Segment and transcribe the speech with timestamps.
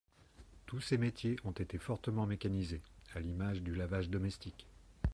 [0.65, 2.81] Tous ces métiers ont été fortement mécanisés,
[3.13, 4.65] à l'image du lavage domestique.